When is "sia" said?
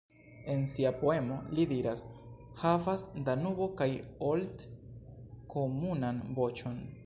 0.69-0.91